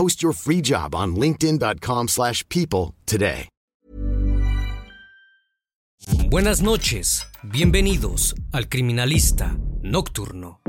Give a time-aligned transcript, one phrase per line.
[0.00, 3.48] Post your free job on linkedin.com/people slash people today.
[6.30, 10.60] Buenas noches, bienvenidos al Criminalista Nocturno.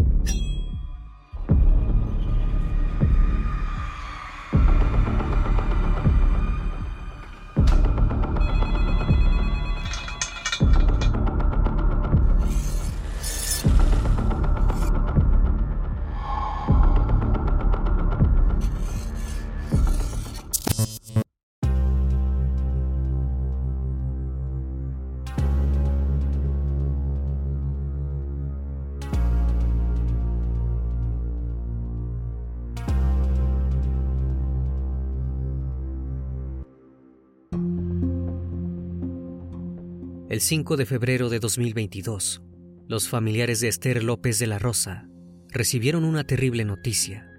[40.42, 42.42] El 5 de febrero de 2022,
[42.88, 45.08] los familiares de Esther López de la Rosa
[45.50, 47.30] recibieron una terrible noticia.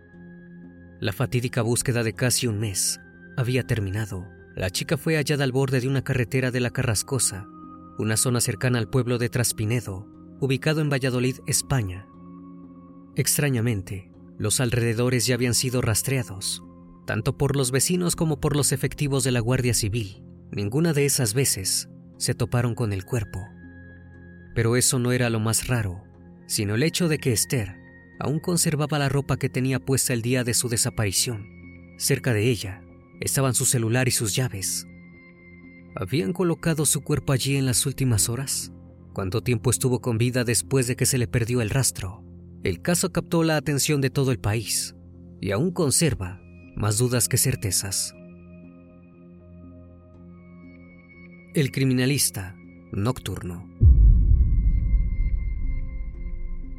[1.01, 3.01] La fatídica búsqueda de casi un mes
[3.37, 4.29] había terminado.
[4.55, 7.49] La chica fue hallada al borde de una carretera de la Carrascosa,
[7.99, 10.07] una zona cercana al pueblo de Traspinedo,
[10.39, 12.07] ubicado en Valladolid, España.
[13.17, 16.63] Extrañamente, los alrededores ya habían sido rastreados,
[17.05, 20.23] tanto por los vecinos como por los efectivos de la Guardia Civil.
[20.53, 21.89] Ninguna de esas veces
[22.23, 23.49] se toparon con el cuerpo.
[24.55, 26.05] Pero eso no era lo más raro,
[26.47, 27.75] sino el hecho de que Esther
[28.21, 31.49] aún conservaba la ropa que tenía puesta el día de su desaparición.
[31.99, 32.85] Cerca de ella
[33.21, 34.87] estaban su celular y sus llaves.
[35.97, 38.71] ¿Habían colocado su cuerpo allí en las últimas horas?
[39.13, 42.25] ¿Cuánto tiempo estuvo con vida después de que se le perdió el rastro?
[42.63, 44.95] El caso captó la atención de todo el país
[45.41, 46.41] y aún conserva
[46.77, 48.15] más dudas que certezas.
[51.55, 52.57] El criminalista
[52.93, 53.69] nocturno.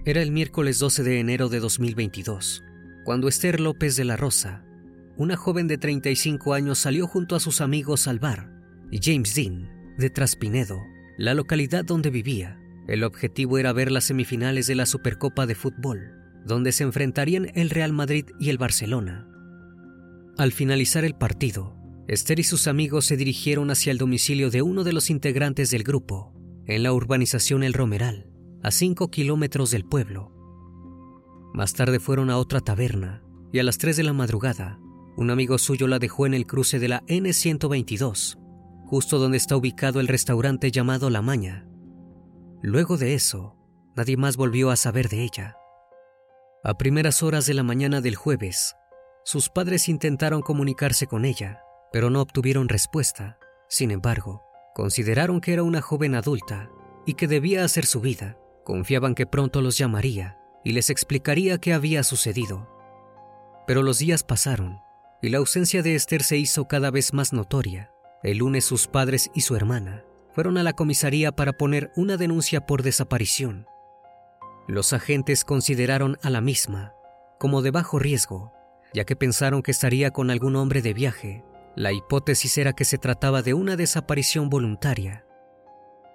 [0.04, 2.64] Era el miércoles 12 de enero de 2022,
[3.06, 4.66] cuando Esther López de la Rosa,
[5.16, 8.50] una joven de 35 años, salió junto a sus amigos al bar
[8.92, 9.70] James Dean,
[10.00, 10.82] de Traspinedo,
[11.20, 12.60] la localidad donde vivía.
[12.88, 16.14] El objetivo era ver las semifinales de la Supercopa de Fútbol,
[16.48, 19.28] donde se enfrentarían el Real Madrid y el Barcelona.
[20.36, 24.84] Al finalizar el partido, Esther y sus amigos se dirigieron hacia el domicilio de uno
[24.84, 26.34] de los integrantes del grupo,
[26.66, 28.30] en la urbanización El Romeral,
[28.62, 30.32] a 5 kilómetros del pueblo.
[31.54, 34.80] Más tarde fueron a otra taberna y a las 3 de la madrugada,
[35.16, 38.38] un amigo suyo la dejó en el cruce de la N122,
[38.86, 41.68] justo donde está ubicado el restaurante llamado La Maña.
[42.62, 43.56] Luego de eso,
[43.96, 45.56] nadie más volvió a saber de ella.
[46.64, 48.76] A primeras horas de la mañana del jueves,
[49.24, 51.63] sus padres intentaron comunicarse con ella,
[51.94, 53.38] pero no obtuvieron respuesta.
[53.70, 56.72] Sin embargo, consideraron que era una joven adulta
[57.06, 58.36] y que debía hacer su vida.
[58.66, 62.68] Confiaban que pronto los llamaría y les explicaría qué había sucedido.
[63.68, 64.80] Pero los días pasaron
[65.22, 67.92] y la ausencia de Esther se hizo cada vez más notoria.
[68.24, 70.04] El lunes sus padres y su hermana
[70.34, 73.68] fueron a la comisaría para poner una denuncia por desaparición.
[74.68, 76.94] Los agentes consideraron a la misma
[77.38, 78.52] como de bajo riesgo,
[78.94, 81.44] ya que pensaron que estaría con algún hombre de viaje
[81.76, 85.26] la hipótesis era que se trataba de una desaparición voluntaria.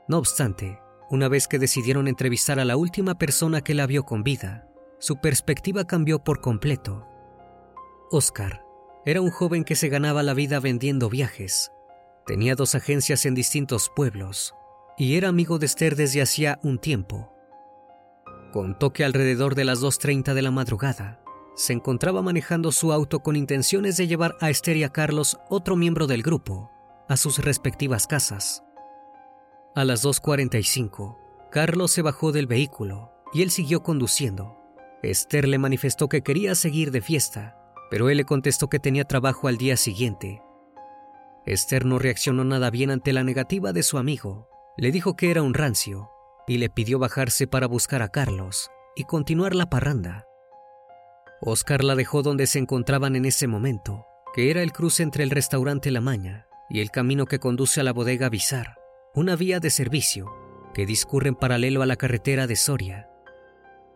[0.06, 4.22] No obstante, una vez que decidieron entrevistar a la última persona que la vio con
[4.22, 4.68] vida,
[4.98, 7.06] su perspectiva cambió por completo.
[8.10, 8.64] Oscar
[9.04, 11.72] era un joven que se ganaba la vida vendiendo viajes.
[12.26, 14.54] tenía dos agencias en distintos pueblos
[14.98, 17.32] y era amigo de Esther desde hacía un tiempo.
[18.52, 21.22] Contó que alrededor de las 2.30 de la madrugada
[21.58, 25.74] se encontraba manejando su auto con intenciones de llevar a Esther y a Carlos, otro
[25.74, 26.70] miembro del grupo,
[27.08, 28.62] a sus respectivas casas.
[29.74, 31.18] A las 2.45,
[31.50, 34.56] Carlos se bajó del vehículo y él siguió conduciendo.
[35.02, 37.58] Esther le manifestó que quería seguir de fiesta,
[37.90, 40.40] pero él le contestó que tenía trabajo al día siguiente.
[41.44, 44.48] Esther no reaccionó nada bien ante la negativa de su amigo.
[44.76, 46.08] Le dijo que era un rancio
[46.46, 50.27] y le pidió bajarse para buscar a Carlos y continuar la parranda.
[51.40, 55.30] Oscar la dejó donde se encontraban en ese momento, que era el cruce entre el
[55.30, 58.78] restaurante La Maña y el camino que conduce a la bodega Bizar
[59.14, 60.32] una vía de servicio
[60.74, 63.08] que discurre en paralelo a la carretera de Soria.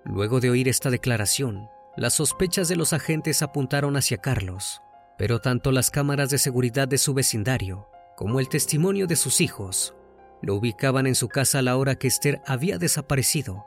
[0.04, 4.82] Luego de oír esta declaración, las sospechas de los agentes apuntaron hacia Carlos,
[5.16, 7.86] pero tanto las cámaras de seguridad de su vecindario
[8.16, 9.94] como el testimonio de sus hijos
[10.40, 13.64] lo ubicaban en su casa a la hora que Esther había desaparecido.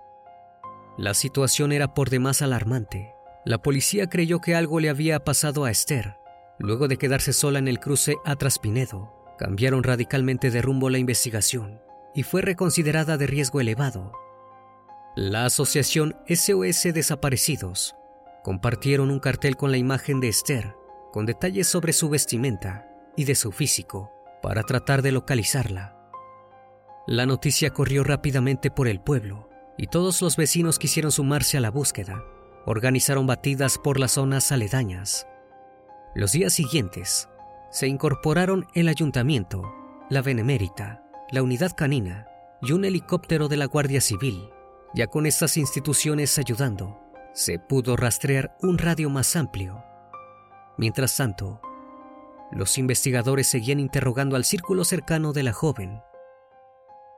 [0.97, 3.14] La situación era por demás alarmante.
[3.45, 6.17] La policía creyó que algo le había pasado a Esther,
[6.57, 11.81] luego de quedarse sola en el cruce a Traspinedo cambiaron radicalmente de rumbo la investigación
[12.13, 14.13] y fue reconsiderada de riesgo elevado.
[15.15, 17.95] La asociación SOS Desaparecidos
[18.43, 20.75] compartieron un cartel con la imagen de Esther,
[21.11, 24.11] con detalles sobre su vestimenta y de su físico,
[24.41, 25.95] para tratar de localizarla.
[27.07, 31.71] La noticia corrió rápidamente por el pueblo y todos los vecinos quisieron sumarse a la
[31.71, 32.23] búsqueda.
[32.67, 35.27] Organizaron batidas por las zonas aledañas.
[36.15, 37.29] Los días siguientes,
[37.69, 39.71] se incorporaron el ayuntamiento,
[40.09, 42.27] la Benemérita, la unidad canina
[42.63, 44.49] y un helicóptero de la Guardia Civil.
[44.95, 46.99] Ya con estas instituciones ayudando,
[47.33, 49.83] se pudo rastrear un radio más amplio.
[50.77, 51.61] Mientras tanto,
[52.51, 56.01] los investigadores seguían interrogando al círculo cercano de la joven.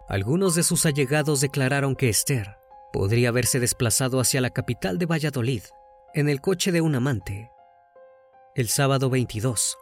[0.10, 2.56] Algunos de sus allegados declararon que Esther
[2.92, 5.63] podría haberse desplazado hacia la capital de Valladolid
[6.13, 7.51] en el coche de un amante.
[8.56, 9.78] El sábado 22,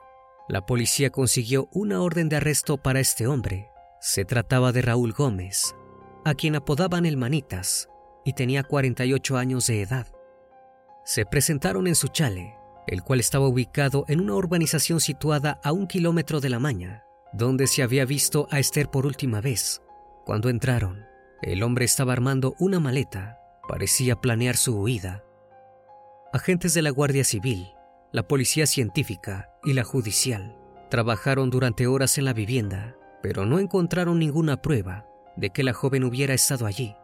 [0.48, 3.70] la policía consiguió una orden de arresto para este hombre.
[4.00, 5.74] Se trataba de Raúl Gómez,
[6.24, 7.90] a quien apodaban el Manitas,
[8.26, 10.08] y tenía 48 años de edad.
[11.04, 12.58] Se presentaron en su chale,
[12.88, 17.04] el cual estaba ubicado en una urbanización situada a un kilómetro de la Maña,
[17.34, 19.82] donde se había visto a Esther por última vez.
[20.26, 21.06] Cuando entraron,
[21.46, 25.24] el hombre estaba armando una maleta, parecía planear su huida.
[26.34, 27.76] Agentes de la Guardia Civil
[28.16, 30.56] la policía científica y la judicial
[30.90, 35.06] trabajaron durante horas en la vivienda, pero no encontraron ninguna prueba
[35.36, 36.96] de que la joven hubiera estado allí.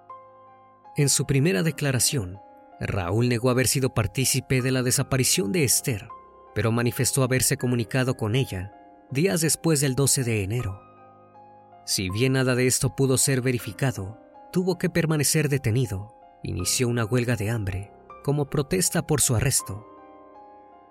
[0.96, 2.40] En su primera declaración,
[2.80, 6.08] Raúl negó haber sido partícipe de la desaparición de Esther,
[6.56, 8.72] pero manifestó haberse comunicado con ella
[9.10, 10.82] días después del 12 de enero.
[11.86, 14.21] Si bien nada de esto pudo ser verificado,
[14.52, 16.16] tuvo que permanecer detenido.
[16.44, 17.92] Inició una huelga de hambre
[18.24, 19.88] como protesta por su arresto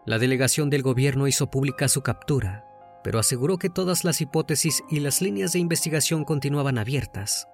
[0.06, 2.64] la delegación del gobierno hizo pública su captura,
[3.04, 7.46] pero aseguró que todas las hipótesis y las líneas de investigación continuaban abiertas.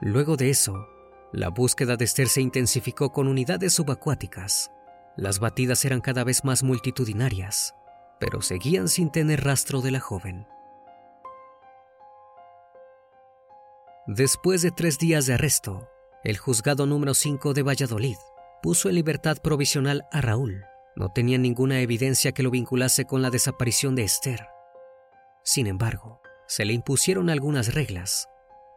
[0.00, 0.86] Luego de eso,
[1.32, 4.70] la búsqueda de Esther se intensificó con unidades subacuáticas.
[5.16, 7.74] Las batidas eran cada vez más multitudinarias,
[8.20, 10.46] pero seguían sin tener rastro de la joven.
[14.06, 15.88] Después de tres días de arresto,
[16.22, 18.16] el juzgado número 5 de Valladolid
[18.62, 23.30] puso en libertad provisional a Raúl, no tenía ninguna evidencia que lo vinculase con la
[23.30, 24.46] desaparición de Esther.
[25.42, 28.28] Sin embargo, se le impusieron algunas reglas.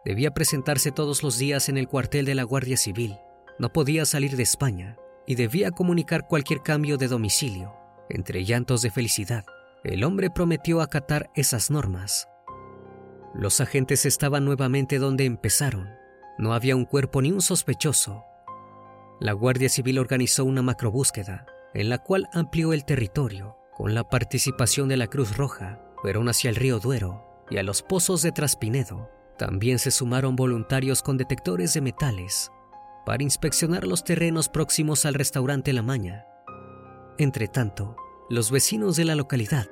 [0.03, 3.15] Debía presentarse todos los días en el cuartel de la Guardia Civil,
[3.59, 7.75] no podía salir de España y debía comunicar cualquier cambio de domicilio.
[8.09, 9.45] Entre llantos de felicidad,
[9.83, 12.27] el hombre prometió acatar esas normas.
[13.33, 15.89] Los agentes estaban nuevamente donde empezaron.
[16.37, 18.23] No había un cuerpo ni un sospechoso.
[19.19, 24.89] La Guardia Civil organizó una macrobúsqueda en la cual amplió el territorio con la participación
[24.89, 29.09] de la Cruz Roja, fueron hacia el río Duero y a los pozos de Traspinedo.
[29.37, 32.51] También se sumaron voluntarios con detectores de metales
[33.05, 36.25] para inspeccionar los terrenos próximos al restaurante La Maña.
[37.17, 37.95] Entre tanto,
[38.29, 39.67] los vecinos de la localidad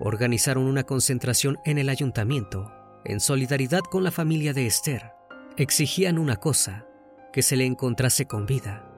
[0.00, 2.72] organizaron una concentración en el ayuntamiento
[3.04, 5.12] en solidaridad con la familia de Esther.
[5.56, 6.86] Exigían una cosa,
[7.32, 8.88] que se le encontrase con vida.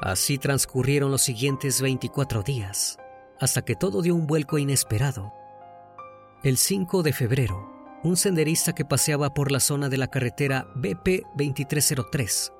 [0.00, 2.98] Así transcurrieron los siguientes 24 días,
[3.38, 5.32] hasta que todo dio un vuelco inesperado.
[6.42, 7.70] El 5 de febrero,
[8.02, 12.52] un senderista que paseaba por la zona de la carretera BP 2303,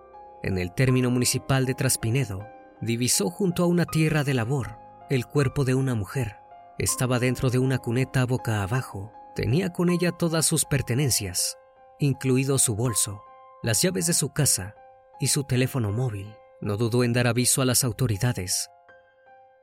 [0.42, 2.46] en el término municipal de Traspinedo,
[2.80, 6.36] divisó junto a una tierra de labor el cuerpo de una mujer.
[6.78, 11.56] Estaba dentro de una cuneta boca abajo, Tenía con ella todas sus pertenencias,
[11.98, 13.22] incluido su bolso,
[13.62, 14.74] las llaves de su casa
[15.18, 16.34] y su teléfono móvil.
[16.60, 18.68] No dudó en dar aviso a las autoridades.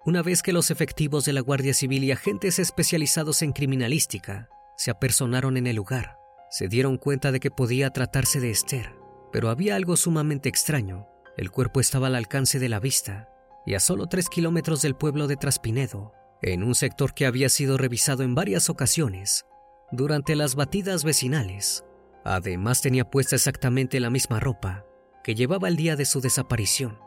[0.04, 4.90] Una vez que los efectivos de la Guardia Civil y agentes especializados en criminalística se
[4.90, 6.18] apersonaron en el lugar,
[6.50, 8.96] se dieron cuenta de que podía tratarse de Esther,
[9.32, 11.08] pero había algo sumamente extraño.
[11.38, 13.30] El cuerpo estaba al alcance de la vista
[13.64, 17.78] y a solo tres kilómetros del pueblo de Traspinedo, en un sector que había sido
[17.78, 19.46] revisado en varias ocasiones
[19.92, 21.86] durante las batidas vecinales.
[22.24, 24.86] Además tenía puesta exactamente la misma ropa
[25.24, 27.00] que llevaba el día de su desaparición.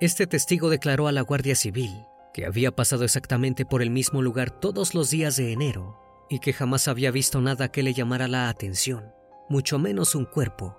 [0.00, 4.50] Este testigo declaró a la Guardia Civil que había pasado exactamente por el mismo lugar
[4.50, 5.98] todos los días de enero
[6.28, 9.12] y que jamás había visto nada que le llamara la atención,
[9.48, 10.78] mucho menos un cuerpo.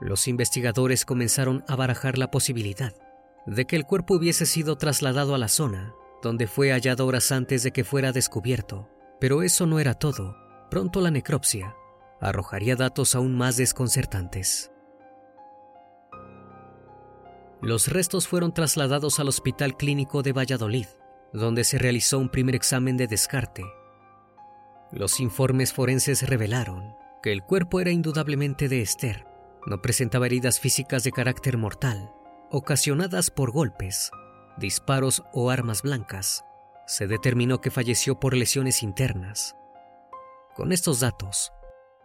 [0.00, 2.94] Los investigadores comenzaron a barajar la posibilidad
[3.46, 7.62] de que el cuerpo hubiese sido trasladado a la zona donde fue hallado horas antes
[7.62, 8.88] de que fuera descubierto.
[9.20, 10.36] Pero eso no era todo.
[10.70, 11.74] Pronto la necropsia
[12.20, 14.70] arrojaría datos aún más desconcertantes.
[17.60, 20.86] Los restos fueron trasladados al Hospital Clínico de Valladolid,
[21.32, 23.64] donde se realizó un primer examen de descarte.
[24.92, 29.26] Los informes forenses revelaron que el cuerpo era indudablemente de Esther.
[29.66, 32.12] No presentaba heridas físicas de carácter mortal,
[32.50, 34.10] ocasionadas por golpes,
[34.58, 36.44] disparos o armas blancas.
[36.86, 39.56] Se determinó que falleció por lesiones internas.
[40.54, 41.52] Con estos datos,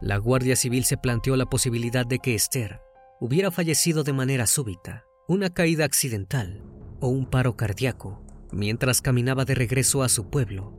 [0.02, 2.82] la Guardia Civil se planteó la posibilidad de que Esther
[3.20, 6.64] hubiera fallecido de manera súbita, una caída accidental
[7.02, 10.74] o un paro cardíaco mientras caminaba de regreso a su pueblo.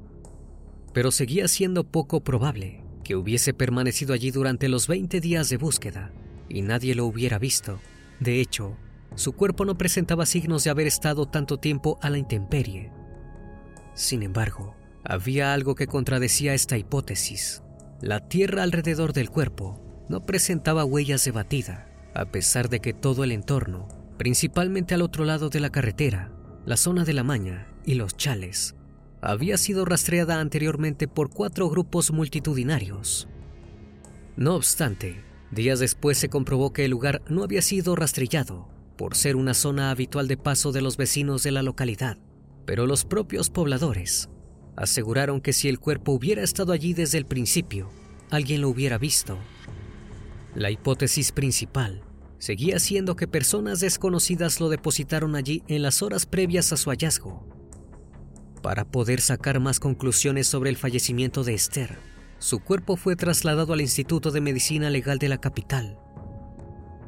[0.93, 6.13] Pero seguía siendo poco probable que hubiese permanecido allí durante los 20 días de búsqueda
[6.49, 7.79] y nadie lo hubiera visto.
[8.19, 8.77] De hecho,
[9.15, 12.91] su cuerpo no presentaba signos de haber estado tanto tiempo a la intemperie.
[13.95, 17.63] Sin embargo, había algo que contradecía esta hipótesis.
[18.01, 23.25] La tierra alrededor del cuerpo no presentaba huellas de batida, a pesar de que todo
[23.25, 26.33] el entorno, principalmente al otro lado de la carretera,
[26.65, 28.75] la zona de la Maña y los chales,
[29.23, 33.29] había sido rastreada anteriormente por cuatro grupos multitudinarios.
[34.37, 39.37] No obstante, días después se comprobó que el lugar no había sido rastrillado por ser
[39.37, 42.19] una zona habitual de paso de los vecinos de la localidad,
[42.67, 44.29] pero los propios pobladores
[44.77, 47.91] aseguraron que si el cuerpo hubiera estado allí desde el principio,
[48.31, 49.39] alguien lo hubiera visto.
[50.55, 52.03] La hipótesis principal
[52.39, 57.47] seguía siendo que personas desconocidas lo depositaron allí en las horas previas a su hallazgo.
[58.63, 61.99] Para poder sacar más conclusiones sobre el fallecimiento de Esther,
[62.39, 65.99] su cuerpo fue trasladado al Instituto de Medicina Legal de la capital,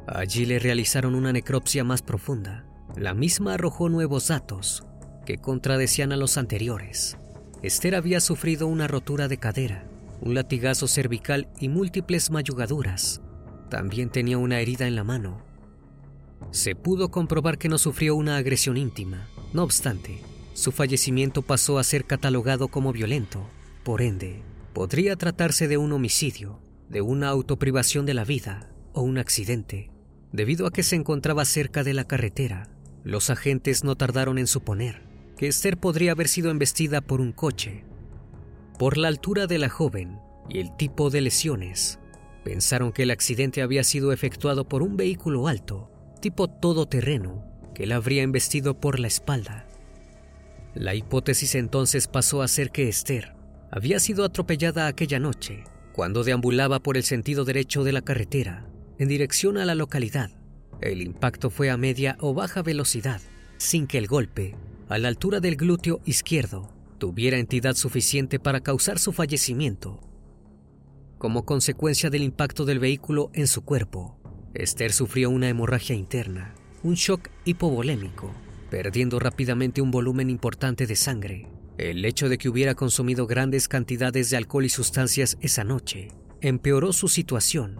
[0.07, 2.65] Allí le realizaron una necropsia más profunda.
[2.95, 4.85] La misma arrojó nuevos datos
[5.25, 7.17] que contradecían a los anteriores.
[7.61, 9.85] Esther había sufrido una rotura de cadera,
[10.19, 13.21] un latigazo cervical y múltiples mayugaduras.
[13.69, 15.41] También tenía una herida en la mano.
[16.51, 19.29] Se pudo comprobar que no sufrió una agresión íntima.
[19.53, 20.21] No obstante,
[20.53, 23.47] su fallecimiento pasó a ser catalogado como violento.
[23.83, 29.17] Por ende, podría tratarse de un homicidio, de una autoprivación de la vida o un
[29.17, 29.89] accidente.
[30.33, 32.67] Debido a que se encontraba cerca de la carretera,
[33.03, 37.83] los agentes no tardaron en suponer que Esther podría haber sido embestida por un coche.
[38.77, 41.99] Por la altura de la joven y el tipo de lesiones,
[42.43, 45.89] pensaron que el accidente había sido efectuado por un vehículo alto,
[46.21, 49.67] tipo todoterreno, que la habría embestido por la espalda.
[50.75, 53.35] La hipótesis entonces pasó a ser que Esther
[53.71, 55.63] había sido atropellada aquella noche
[55.93, 60.31] cuando deambulaba por el sentido derecho de la carretera en dirección a la localidad.
[60.81, 63.21] El impacto fue a media o baja velocidad,
[63.57, 64.55] sin que el golpe,
[64.93, 66.69] a la altura del glúteo izquierdo,
[66.99, 69.99] tuviera entidad suficiente para causar su fallecimiento.
[71.17, 74.19] Como consecuencia del impacto del vehículo en su cuerpo,
[74.53, 78.31] Esther sufrió una hemorragia interna, un shock hipovolémico,
[78.69, 81.47] perdiendo rápidamente un volumen importante de sangre.
[81.79, 86.09] El hecho de que hubiera consumido grandes cantidades de alcohol y sustancias esa noche
[86.39, 87.79] empeoró su situación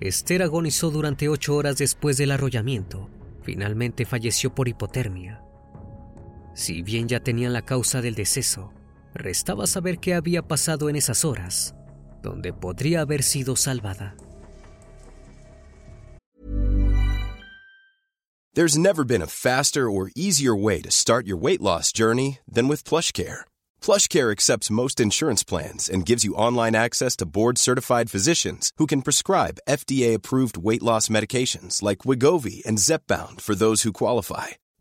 [0.00, 3.08] Esther agonizó durante ocho horas después del arrollamiento.
[3.42, 5.40] Finalmente falleció por hipotermia.
[6.54, 8.72] Si bien ya tenían la causa del deceso,
[9.12, 11.74] restaba saber qué había pasado en esas horas,
[12.22, 14.16] donde podría haber sido salvada.
[18.54, 22.68] There's never been a faster or easier way to start your weight loss journey than
[22.68, 23.42] with PlushCare.
[23.82, 29.02] PlushCare accepts most insurance plans and gives you online access to board-certified physicians who can
[29.02, 34.54] prescribe FDA-approved weight loss medications like Wigovi and Zepbound for those who qualify.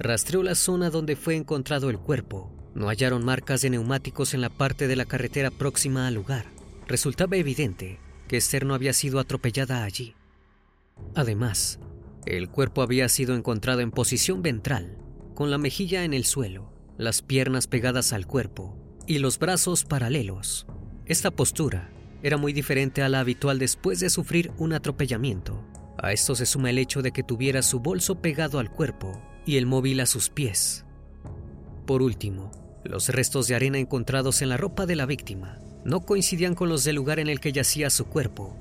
[0.00, 2.50] rastreó la zona donde fue encontrado el cuerpo.
[2.74, 6.46] No hallaron marcas de neumáticos en la parte de la carretera próxima al lugar.
[6.88, 10.14] Resultaba evidente que Esther no había sido atropellada allí.
[11.14, 11.78] Además,
[12.24, 14.96] el cuerpo había sido encontrado en posición ventral,
[15.34, 18.76] con la mejilla en el suelo, las piernas pegadas al cuerpo
[19.06, 20.66] y los brazos paralelos.
[21.04, 21.90] Esta postura
[22.22, 25.62] era muy diferente a la habitual después de sufrir un atropellamiento.
[25.98, 29.56] A esto se suma el hecho de que tuviera su bolso pegado al cuerpo y
[29.56, 30.84] el móvil a sus pies.
[31.86, 32.50] Por último,
[32.84, 36.84] los restos de arena encontrados en la ropa de la víctima no coincidían con los
[36.84, 38.56] del lugar en el que yacía su cuerpo.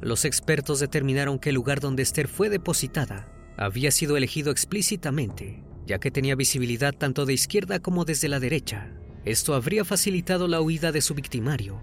[0.00, 5.98] Los expertos determinaron que el lugar donde Esther fue depositada había sido elegido explícitamente, ya
[5.98, 8.90] que tenía visibilidad tanto de izquierda como desde la derecha.
[9.24, 11.80] Esto habría facilitado la huida de su victimario.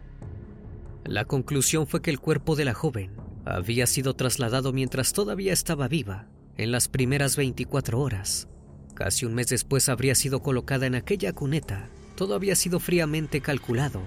[1.05, 3.11] La conclusión fue que el cuerpo de la joven
[3.45, 6.27] había sido trasladado mientras todavía estaba viva
[6.59, 8.49] en las primeras 24 horas.
[8.93, 11.89] Casi un mes después habría sido colocada en aquella cuneta.
[12.17, 14.01] Todo había sido fríamente calculado.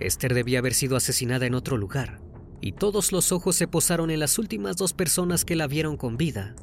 [0.00, 2.18] Esther debía haber sido asesinada en otro lugar,
[2.60, 6.16] y todos los ojos se posaron en las últimas dos personas que la vieron con
[6.16, 6.56] vida.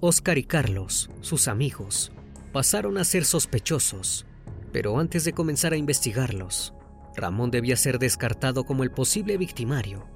[0.00, 2.12] Oscar y Carlos, sus amigos,
[2.52, 4.26] pasaron a ser sospechosos,
[4.72, 6.74] pero antes de comenzar a investigarlos,
[7.16, 10.06] Ramón debía ser descartado como el posible victimario.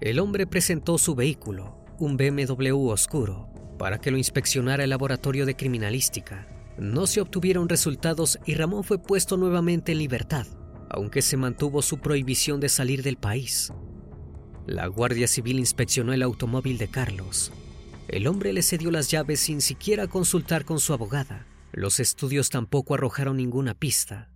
[0.00, 5.56] El hombre presentó su vehículo, un BMW oscuro para que lo inspeccionara el laboratorio de
[5.56, 6.48] criminalística.
[6.78, 10.46] No se obtuvieron resultados y Ramón fue puesto nuevamente en libertad,
[10.88, 13.72] aunque se mantuvo su prohibición de salir del país.
[14.66, 17.52] La Guardia Civil inspeccionó el automóvil de Carlos.
[18.08, 21.46] El hombre le cedió las llaves sin siquiera consultar con su abogada.
[21.72, 24.30] Los estudios tampoco arrojaron ninguna pista.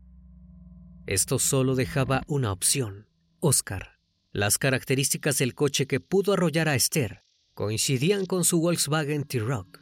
[1.07, 3.07] Esto solo dejaba una opción,
[3.41, 3.99] Oscar.
[4.33, 7.23] Las características del coche que pudo arrollar a Esther
[7.59, 9.81] coincidían con su Volkswagen T-Rock.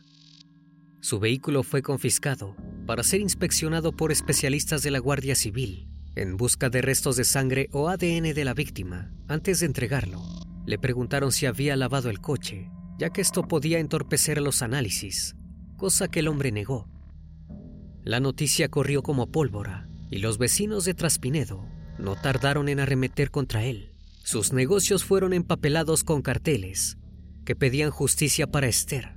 [1.02, 6.70] Su vehículo fue confiscado para ser inspeccionado por especialistas de la Guardia Civil en busca
[6.70, 9.12] de restos de sangre o ADN de la víctima.
[9.28, 10.22] Antes de entregarlo,
[10.64, 15.36] le preguntaron si había lavado el coche, ya que esto podía entorpecer los análisis,
[15.76, 16.88] cosa que el hombre negó.
[18.04, 23.66] La noticia corrió como pólvora y los vecinos de Traspinedo no tardaron en arremeter contra
[23.66, 23.92] él.
[24.24, 26.96] Sus negocios fueron empapelados con carteles
[27.46, 29.16] que pedían justicia para Esther.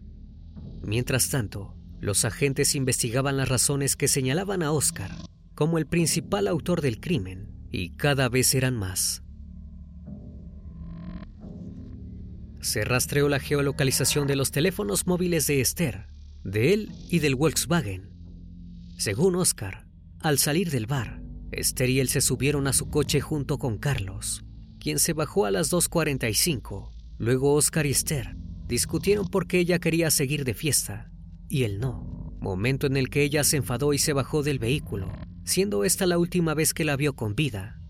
[0.81, 5.11] Mientras tanto, los agentes investigaban las razones que señalaban a Oscar
[5.55, 9.23] como el principal autor del crimen, y cada vez eran más.
[12.61, 16.07] Se rastreó la geolocalización de los teléfonos móviles de Esther,
[16.45, 18.09] de él y del Volkswagen.
[18.97, 19.85] Según Oscar,
[20.21, 24.45] al salir del bar, Esther y él se subieron a su coche junto con Carlos,
[24.79, 30.09] quien se bajó a las 2.45 Luego Oscar y Esther discutieron por qué ella quería
[30.09, 31.11] seguir de fiesta
[31.49, 35.11] y él no, momento en el que ella se enfadó y se bajó del vehículo,
[35.43, 37.81] siendo esta la última vez que la vio con vida.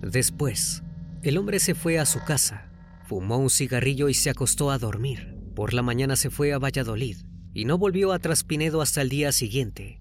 [0.00, 0.84] Después,
[1.22, 2.70] el hombre se fue a su casa,
[3.04, 5.36] fumó un cigarrillo y se acostó a dormir.
[5.56, 7.16] Por la mañana se fue a Valladolid
[7.52, 10.00] y no volvió a Traspinedo hasta el día siguiente.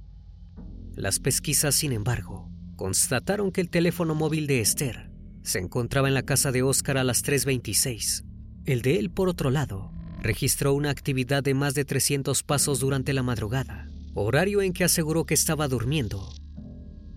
[0.93, 5.08] Las pesquisas, sin embargo, constataron que el teléfono móvil de Esther
[5.49, 8.23] se encontraba en la casa de Oscar a las 3.26.
[8.65, 13.13] El de él, por otro lado, registró una actividad de más de 300 pasos durante
[13.13, 16.31] la madrugada, horario en que aseguró que estaba durmiendo.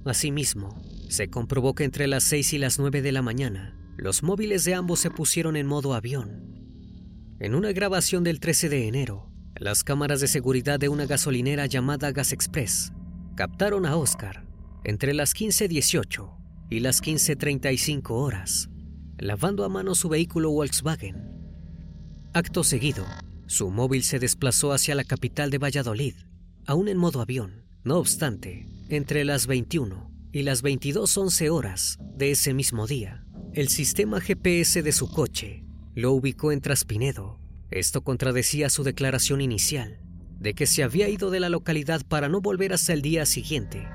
[0.07, 4.65] Asimismo, se comprobó que entre las 6 y las 9 de la mañana, los móviles
[4.65, 6.57] de ambos se pusieron en modo avión.
[7.39, 12.13] En una grabación del 13 de enero, las cámaras de seguridad de una gasolinera llamada
[12.13, 12.93] Gas Express
[13.37, 14.47] captaron a Oscar
[14.85, 16.42] entre las 15.18
[16.73, 18.71] y las 15.35 horas,
[19.19, 21.17] lavando a mano su vehículo Volkswagen.
[22.33, 23.05] Acto seguido,
[23.47, 26.15] su móvil se desplazó hacia la capital de Valladolid,
[26.65, 27.67] aún en modo avión.
[27.85, 34.23] No obstante, entre las 21 y las 22.11 horas de ese mismo día, el sistema
[34.23, 37.39] GPS de su coche lo ubicó en Traspinedo,
[37.71, 40.01] Esto contradecía su declaración inicial
[40.41, 43.87] de que se había ido de la localidad para no volver hasta el día siguiente.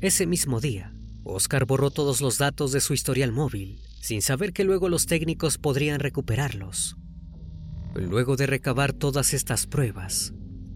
[0.00, 0.95] Ese mismo día,
[1.28, 5.58] Oscar borró todos los datos de su historial móvil, sin saber que luego los técnicos
[5.58, 6.96] podrían recuperarlos.
[7.94, 10.32] Luego de recabar todas estas pruebas,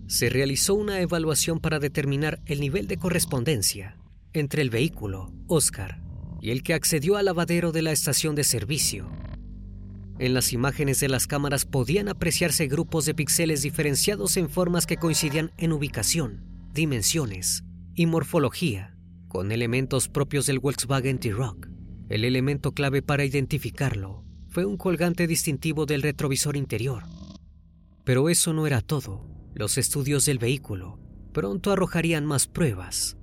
[0.08, 3.96] se realizó una evaluación para determinar el nivel de correspondencia
[4.32, 6.02] entre el vehículo, Oscar,
[6.40, 9.08] y el que accedió al lavadero de la estación de servicio.
[10.18, 14.96] En las imágenes de las cámaras podían apreciarse grupos de píxeles diferenciados en formas que
[14.96, 17.62] coincidían en ubicación, dimensiones
[17.94, 18.96] y morfología,
[19.30, 21.68] con elementos propios del Volkswagen T-Rock.
[22.08, 27.04] El elemento clave para identificarlo fue un colgante distintivo del retrovisor interior.
[28.02, 29.24] Pero eso no era todo.
[29.54, 30.98] Los estudios del vehículo
[31.32, 33.16] pronto arrojarían más pruebas.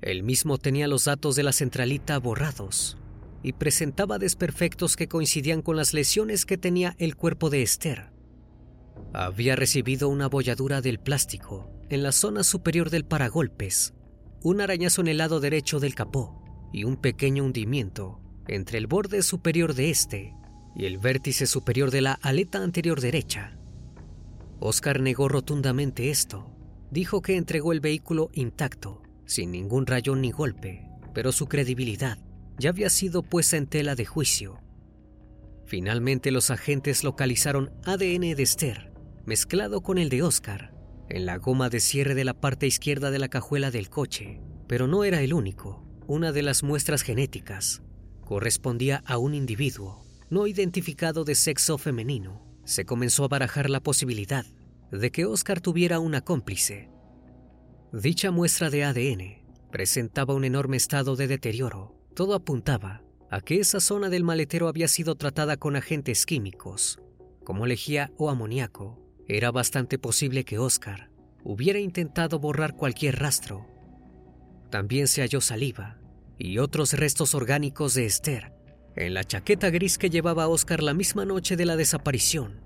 [0.00, 2.96] El mismo tenía los datos de la centralita borrados
[3.42, 8.12] y presentaba desperfectos que coincidían con las lesiones que tenía el cuerpo de Esther.
[9.12, 13.92] Había recibido una bolladura del plástico en la zona superior del paragolpes,
[14.42, 19.22] un arañazo en el lado derecho del capó y un pequeño hundimiento entre el borde
[19.22, 20.34] superior de este
[20.74, 23.56] y el vértice superior de la aleta anterior derecha.
[24.60, 26.50] Oscar negó rotundamente esto.
[26.90, 32.18] Dijo que entregó el vehículo intacto, sin ningún rayón ni golpe, pero su credibilidad
[32.58, 34.60] ya había sido puesta en tela de juicio.
[35.66, 38.92] Finalmente los agentes localizaron ADN de Esther,
[39.24, 40.74] mezclado con el de Oscar,
[41.10, 44.86] en la goma de cierre de la parte izquierda de la cajuela del coche, pero
[44.86, 45.84] no era el único.
[46.06, 47.82] Una de las muestras genéticas
[48.22, 52.46] correspondía a un individuo no identificado de sexo femenino.
[52.64, 54.46] Se comenzó a barajar la posibilidad
[54.92, 56.88] de que Oscar tuviera una cómplice.
[57.92, 59.40] Dicha muestra de ADN
[59.72, 61.96] presentaba un enorme estado de deterioro.
[62.14, 67.00] Todo apuntaba a que esa zona del maletero había sido tratada con agentes químicos,
[67.44, 68.99] como lejía o amoníaco.
[69.32, 71.08] Era bastante posible que Oscar
[71.44, 73.64] hubiera intentado borrar cualquier rastro.
[74.70, 75.98] También se halló saliva
[76.36, 78.52] y otros restos orgánicos de Esther
[78.96, 82.60] en la chaqueta gris que llevaba Oscar la misma noche de la desaparición.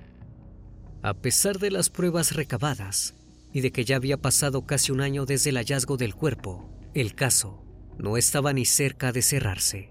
[1.03, 3.13] A pesar de las pruebas recabadas
[3.53, 7.15] y de que ya había pasado casi un año desde el hallazgo del cuerpo, el
[7.15, 7.63] caso
[7.99, 9.91] no estaba ni cerca de cerrarse.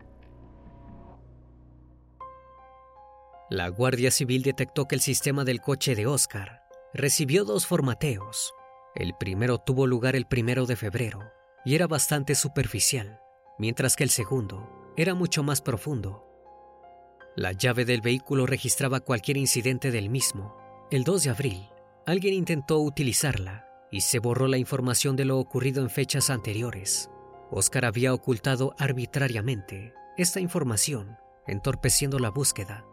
[3.51, 6.62] La Guardia Civil detectó que el sistema del coche de Oscar
[6.93, 8.53] recibió dos formateos.
[8.95, 11.31] El primero tuvo lugar el primero de febrero
[11.65, 13.19] y era bastante superficial
[13.57, 16.27] mientras que el segundo era mucho más profundo.
[17.35, 20.55] La llave del vehículo registraba cualquier incidente del mismo.
[20.91, 21.69] El 2 de abril,
[22.05, 27.09] alguien intentó utilizarla y se borró la información de lo ocurrido en fechas anteriores.
[27.49, 32.85] Oscar había ocultado arbitrariamente esta información, entorpeciendo la búsqueda.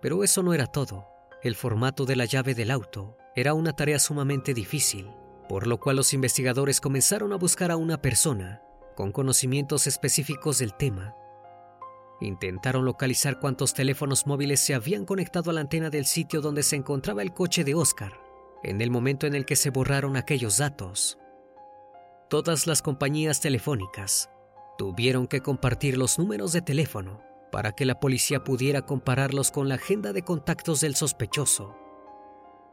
[0.00, 1.06] Pero eso no era todo.
[1.44, 5.10] El formato de la llave del auto era una tarea sumamente difícil,
[5.46, 8.62] por lo cual los investigadores comenzaron a buscar a una persona
[8.96, 11.14] con conocimientos específicos del tema.
[12.22, 16.76] Intentaron localizar cuántos teléfonos móviles se habían conectado a la antena del sitio donde se
[16.76, 18.14] encontraba el coche de Oscar
[18.62, 21.18] en el momento en el que se borraron aquellos datos.
[22.30, 24.30] Todas las compañías telefónicas
[24.78, 29.76] tuvieron que compartir los números de teléfono para que la policía pudiera compararlos con la
[29.76, 31.76] agenda de contactos del sospechoso.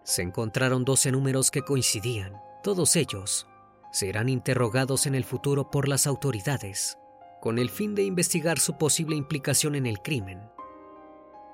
[0.04, 3.46] Se encontraron 12 números que coincidían, todos ellos
[3.92, 6.98] serán interrogados en el futuro por las autoridades,
[7.42, 10.50] con el fin de investigar su posible implicación en el crimen.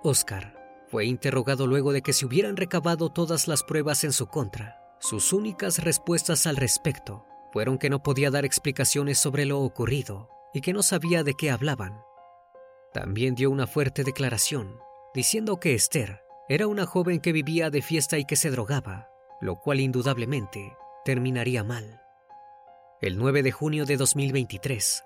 [0.04, 4.80] Oscar fue interrogado luego de que se hubieran recabado todas las pruebas en su contra.
[5.02, 10.62] Sus únicas respuestas al respecto fueron que no podía dar explicaciones sobre lo ocurrido y
[10.62, 12.07] que no sabía de qué hablaban.
[12.98, 14.80] También dio una fuerte declaración,
[15.14, 19.08] diciendo que Esther era una joven que vivía de fiesta y que se drogaba,
[19.40, 22.02] lo cual indudablemente terminaría mal.
[23.00, 25.04] El 9 de junio de 2023,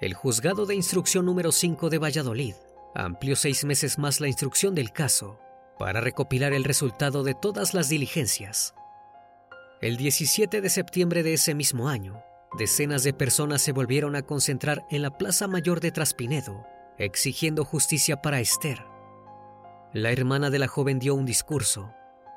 [0.00, 2.54] el Juzgado de Instrucción número 5 de Valladolid
[2.94, 5.38] amplió seis meses más la instrucción del caso
[5.78, 8.74] para recopilar el resultado de todas las diligencias.
[9.82, 12.22] El 17 de septiembre de ese mismo año,
[12.58, 16.64] decenas de personas se volvieron a concentrar en la Plaza Mayor de Traspinedo,
[16.98, 18.84] exigiendo justicia para Esther.
[19.92, 21.92] La hermana de la joven dio un discurso,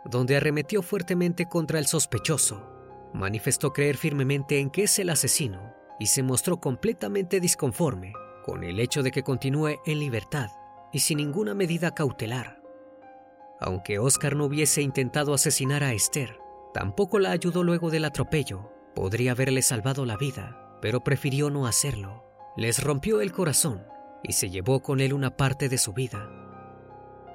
[0.06, 2.78] donde arremetió fuertemente contra el sospechoso
[3.14, 8.80] manifestó creer firmemente en que es el asesino y se mostró completamente disconforme con el
[8.80, 10.50] hecho de que continúe en libertad
[10.94, 12.62] y sin ninguna medida cautelar.
[13.60, 16.40] Aunque Oscar no hubiese intentado asesinar a Esther,
[16.74, 18.72] tampoco la ayudó luego del atropello.
[18.94, 22.24] Podría haberle salvado la vida, pero prefirió no hacerlo.
[22.56, 23.86] Les rompió el corazón
[24.24, 26.30] y se llevó con él una parte de su vida.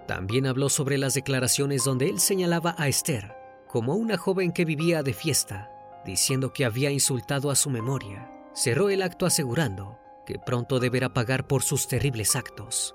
[0.07, 3.37] También habló sobre las declaraciones donde él señalaba a Esther
[3.69, 5.71] como una joven que vivía de fiesta,
[6.05, 8.31] diciendo que había insultado a su memoria.
[8.53, 12.95] Cerró el acto asegurando que pronto deberá pagar por sus terribles actos.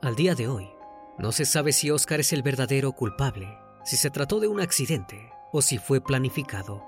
[0.00, 0.70] Al día de hoy,
[1.18, 5.32] no se sabe si Oscar es el verdadero culpable, si se trató de un accidente
[5.52, 6.87] o si fue planificado.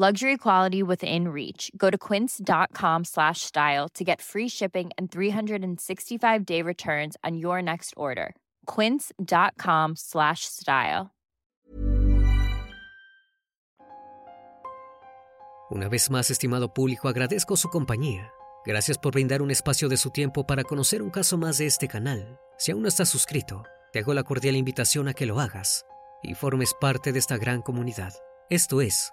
[0.00, 1.70] Luxury quality within reach.
[1.76, 7.60] Go to quince.com slash style to get free shipping and 365 day returns on your
[7.60, 8.34] next order.
[8.64, 11.10] Quince.com slash style.
[15.70, 18.32] Una vez más, estimado público, agradezco su compañía.
[18.64, 21.88] Gracias por brindar un espacio de su tiempo para conocer un caso más de este
[21.88, 22.38] canal.
[22.56, 25.84] Si aún no estás suscrito, te hago la cordial invitación a que lo hagas
[26.22, 28.14] y formes parte de esta gran comunidad.
[28.48, 29.12] Esto es